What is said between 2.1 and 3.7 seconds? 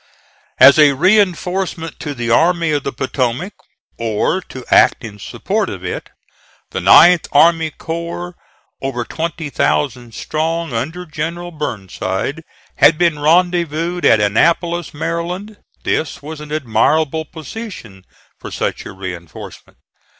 the Army of the Potomac,